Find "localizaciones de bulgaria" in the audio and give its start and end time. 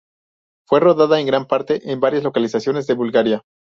2.23-3.43